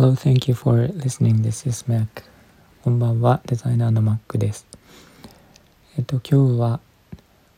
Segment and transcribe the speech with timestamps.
[0.00, 1.42] Hello, thank you for listening.
[1.42, 2.06] This is Mac.
[2.82, 4.66] こんばんは、デザイナーの Mac です。
[5.98, 6.80] えっと、今日は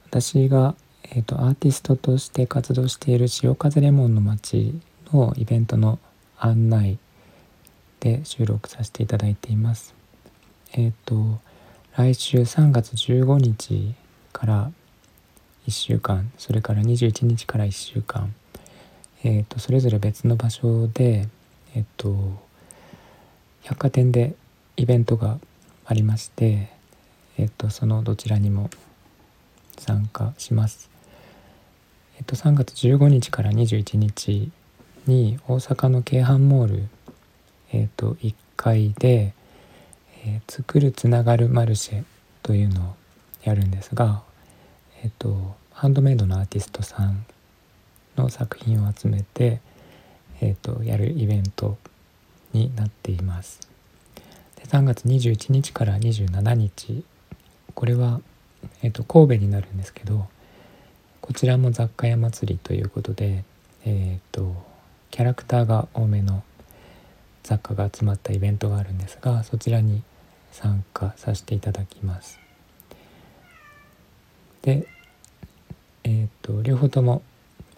[0.07, 0.75] 私が、
[1.05, 4.75] えっと、アーティストとして活動している潮風レモンの街
[5.13, 6.01] のイベントの
[6.37, 6.99] 案内
[8.01, 9.95] で収録させていただいています。
[10.73, 11.39] えっと、
[11.97, 13.95] 来週3月15日
[14.33, 14.73] から
[15.69, 18.35] 1週間、それから21日から1週間、
[19.23, 21.29] えっと、それぞれ別の場所で、
[21.75, 22.15] えっと
[23.63, 24.35] 百貨店で
[24.77, 25.39] イベントが
[25.85, 26.69] ありまして、
[27.39, 28.71] えっと、そのどちらにも
[29.79, 30.91] 参加します。
[32.19, 34.51] えっと、3月15日から21日
[35.07, 36.89] に大阪の京阪モール、
[37.73, 39.35] えっと、1階で、
[40.25, 42.05] えー、作るつながるマルシェ
[42.43, 42.95] というのを
[43.45, 44.23] やるんですが、
[45.03, 47.25] えっと、ハンドメイドのアーティストさん
[48.17, 49.61] の作品を集めて、
[50.43, 51.79] えーと、やるイベント
[52.53, 53.61] になっています。
[54.57, 57.05] で3月21日から27日
[57.75, 58.21] これは、
[58.83, 60.27] えーと、神戸になるんですけど
[61.21, 63.45] こちらも雑貨屋祭りということで、
[63.85, 64.55] えーと、
[65.13, 66.43] キャラクターが多めの
[67.45, 70.03] 雑貨が集まったイベントがあるんですがそちらに
[70.51, 72.41] 参加させていただきます。
[74.63, 74.89] で、
[76.03, 77.23] えー、と両方とも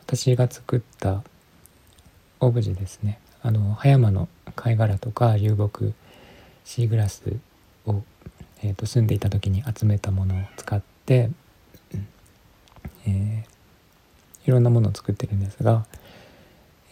[0.06, 1.22] 私が作った
[2.46, 3.18] オブジェですね。
[3.42, 5.92] あの葉山の貝殻とか流木
[6.64, 7.22] シーグラス
[7.86, 8.02] を、
[8.62, 11.30] えーと、住んでいた時に集めたものを使って、
[13.06, 15.84] えー、いろんなものを作ってるんですが、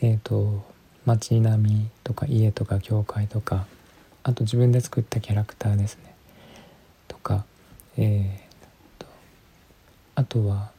[0.02, 0.62] えーと、
[1.06, 3.66] 街並みとか家とか教会とか
[4.22, 6.14] あと自分で作ったキャラクターですね。
[7.08, 7.44] とか、
[7.96, 9.06] えーと
[10.14, 10.70] あとは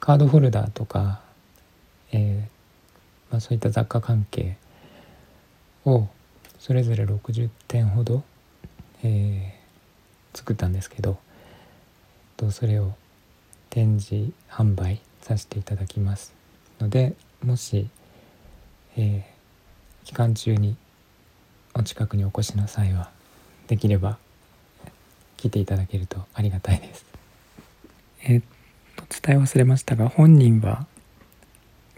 [0.00, 1.20] カードホルダーとか、
[2.12, 2.59] えー
[3.30, 4.56] まあ、そういった雑貨関係
[5.84, 6.08] を
[6.58, 8.22] それぞれ60点ほど、
[9.02, 11.18] えー、作ったんですけど
[12.36, 12.92] とそれを
[13.70, 16.34] 展示販売させていただきます
[16.80, 17.88] のでもし、
[18.96, 20.76] えー、期間中に
[21.74, 23.10] お近くにお越しの際は
[23.68, 24.18] できれば
[25.36, 27.06] 来ていただけるとありがたいです。
[28.24, 28.42] え、っ
[28.96, 30.86] と伝え忘れましたが本人は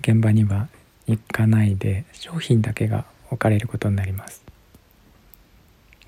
[0.00, 0.68] 現場には
[1.06, 4.42] 行かないで商品だけが置かれることになります。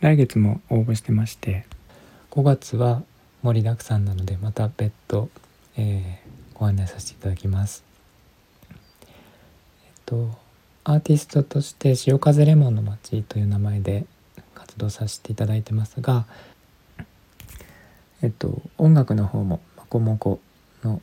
[0.00, 1.64] 来月も応募してまして
[2.30, 3.02] 5月は
[3.42, 5.30] 盛りだくさんなのでまた別途、
[5.76, 7.84] えー、ご案内させていただきます。
[9.86, 10.38] えっと
[10.84, 14.04] アーティストとして潮風レモンの街という名前で
[14.54, 16.26] 活動させていただいてますが
[18.22, 20.40] えっと音楽の方もまこもこ
[20.82, 21.00] の、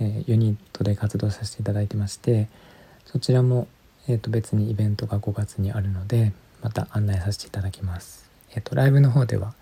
[0.00, 2.48] えー、ユニットで活動させていただいてまして
[3.06, 3.68] そちらも、
[4.08, 6.32] えー、と別にイベントが5月にあるので
[6.62, 8.30] また案内させていただきます。
[8.50, 9.54] えっ、ー、とライブの方では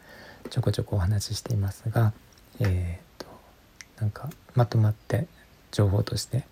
[0.50, 2.12] ちょこちょこお話ししていますが、
[2.58, 3.26] えっ、ー、と
[4.00, 5.26] なんかまとまって
[5.72, 6.44] 情報として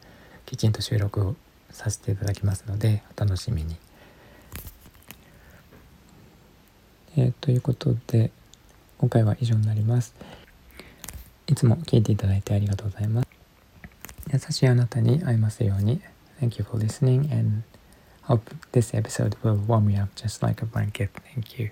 [0.46, 1.36] きちんと収録を
[1.70, 3.76] させていただきますのでお楽しみに。
[7.16, 8.30] えー、ということで
[8.98, 10.14] 今回は以上になります。
[11.46, 13.28] いつも聞いていただいてありがとうございます。
[14.32, 16.00] 優しいあなたに会えますように。
[16.40, 17.64] Thank you for listening and
[18.22, 21.10] hope this episode will warm you up just like a blanket.
[21.34, 21.70] Thank you.